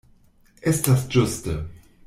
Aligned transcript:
Estas 0.71 1.05
ĝuste. 1.17 1.57